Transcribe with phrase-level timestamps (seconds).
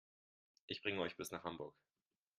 [0.65, 1.75] Ich bringe euch bis nach Hamburg